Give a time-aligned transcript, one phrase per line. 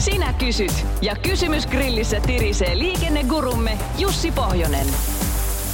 [0.00, 0.72] Sinä kysyt
[1.02, 4.86] ja kysymys grillissä tirisee liikennegurumme Jussi Pohjonen.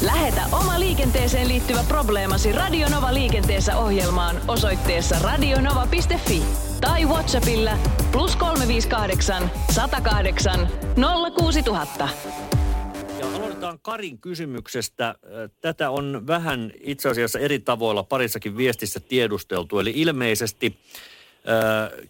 [0.05, 6.43] Lähetä oma liikenteeseen liittyvä probleemasi Radionova liikenteessä ohjelmaan osoitteessa radionova.fi
[6.81, 7.79] tai Whatsappilla
[8.12, 10.69] plus 358 108
[11.39, 12.09] 06000.
[13.20, 15.15] Ja aloitetaan Karin kysymyksestä.
[15.61, 19.79] Tätä on vähän itse asiassa eri tavoilla parissakin viestissä tiedusteltu.
[19.79, 20.79] Eli ilmeisesti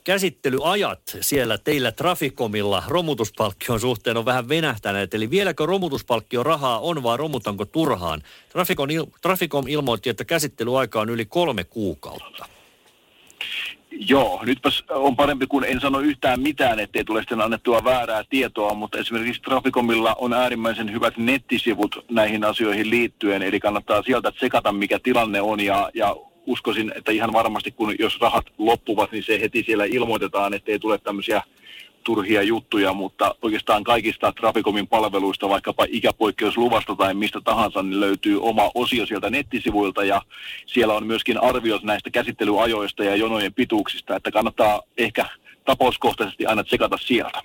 [0.04, 5.14] käsittelyajat siellä teillä Trafikomilla romutuspalkkion suhteen on vähän venähtäneet.
[5.14, 8.22] Eli vieläkö romutuspalkkio rahaa on vai romutanko turhaan?
[8.48, 12.46] Trafikon il- Trafikom ilmoitti, että käsittelyaika on yli kolme kuukautta.
[13.98, 18.74] Joo, nytpäs on parempi kuin en sano yhtään mitään, ettei tule sitten annettua väärää tietoa,
[18.74, 24.98] mutta esimerkiksi Traficomilla on äärimmäisen hyvät nettisivut näihin asioihin liittyen, eli kannattaa sieltä tsekata, mikä
[24.98, 26.16] tilanne on, ja, ja
[26.46, 30.98] uskoisin, että ihan varmasti kun jos rahat loppuvat, niin se heti siellä ilmoitetaan, ettei tule
[30.98, 31.42] tämmöisiä
[32.04, 38.70] turhia juttuja, mutta oikeastaan kaikista Traficomin palveluista, vaikkapa ikäpoikkeusluvasta tai mistä tahansa, niin löytyy oma
[38.74, 40.22] osio sieltä nettisivuilta ja
[40.66, 45.26] siellä on myöskin arviot näistä käsittelyajoista ja jonojen pituuksista, että kannattaa ehkä
[45.64, 47.42] tapauskohtaisesti aina tsekata sieltä.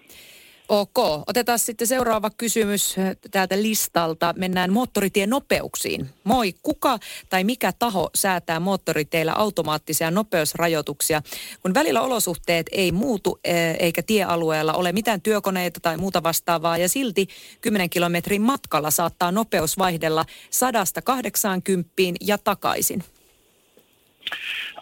[0.73, 4.33] Ok, otetaan sitten seuraava kysymys äh, täältä listalta.
[4.37, 6.09] Mennään moottoritien nopeuksiin.
[6.23, 11.21] Moi, kuka tai mikä taho säätää moottoriteillä automaattisia nopeusrajoituksia,
[11.61, 16.89] kun välillä olosuhteet ei muutu äh, eikä tiealueella ole mitään työkoneita tai muuta vastaavaa ja
[16.89, 17.27] silti
[17.61, 23.03] 10 kilometrin matkalla saattaa nopeus vaihdella 180 ja takaisin.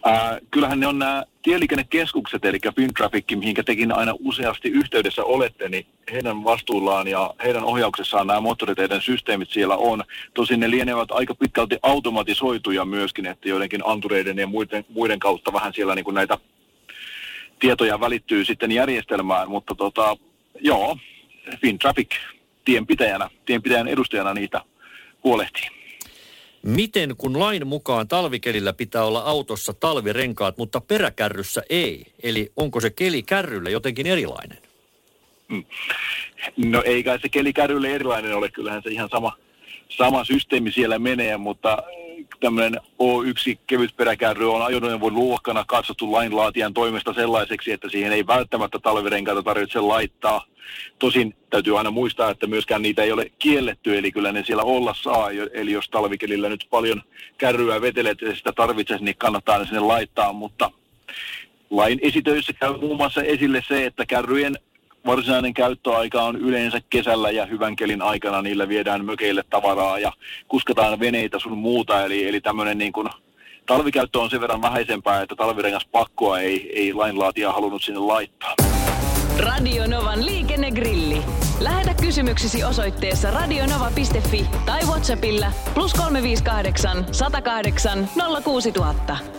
[0.04, 5.86] Ää, kyllähän ne on nämä tieliikennekeskukset, eli FinTraffic, mihinkä tekin aina useasti yhteydessä olette, niin
[6.12, 10.04] heidän vastuullaan ja heidän ohjauksessaan nämä moottoriteiden systeemit siellä on.
[10.34, 15.74] Tosin ne lienevät aika pitkälti automatisoituja myöskin, että joidenkin antureiden ja muiden, muiden kautta vähän
[15.74, 16.38] siellä niin kuin näitä
[17.60, 20.18] tietoja välittyy sitten järjestelmään, mutta tota,
[20.60, 20.98] joo,
[21.62, 22.10] FinTraffic
[22.66, 24.62] tienpitäjänä, tienpitäjän edustajana niitä
[25.24, 25.79] huolehtii.
[26.64, 32.06] Miten kun lain mukaan talvikelillä pitää olla autossa talvirenkaat, mutta peräkärryssä ei?
[32.24, 34.58] Eli onko se keli kärryllä jotenkin erilainen?
[36.58, 39.38] No ei kai se kelikärrylle erilainen ole, kyllähän se ihan sama,
[39.90, 41.84] sama systeemi siellä menee, mutta
[42.40, 48.80] tämmöinen O1 kevyt peräkärry on ajoneuvon luokkana katsottu lainlaatijan toimesta sellaiseksi, että siihen ei välttämättä
[48.80, 50.46] talvirenkaita tarvitse laittaa.
[51.00, 54.96] Tosin täytyy aina muistaa, että myöskään niitä ei ole kielletty, eli kyllä ne siellä olla
[55.02, 55.30] saa.
[55.54, 57.02] Eli jos talvikelillä nyt paljon
[57.38, 60.72] kärryä vetelet ja sitä tarvitsisi, niin kannattaa ne sinne laittaa, mutta
[61.70, 64.58] lain esitöissä käy muun muassa esille se, että kärryjen
[65.10, 70.12] varsinainen käyttöaika on yleensä kesällä ja hyvän kelin aikana niillä viedään mökeille tavaraa ja
[70.48, 72.06] kuskataan veneitä sun muuta.
[72.06, 73.10] Eli, eli tämmöinen niin kuin
[73.66, 78.56] talvikäyttö on sen verran vähäisempää, että talvirengas pakkoa ei, ei lainlaatija halunnut sinne laittaa.
[79.40, 81.22] Radionovan liikennegrilli.
[81.60, 88.10] Lähetä kysymyksesi osoitteessa radionova.fi tai Whatsappilla plus 358 108
[88.44, 89.39] 06000.